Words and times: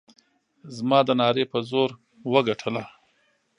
زما 0.75 0.99
د 1.05 1.09
نعرې 1.19 1.45
په 1.51 1.59
زور 1.69 1.89
وګټله. 2.33 2.83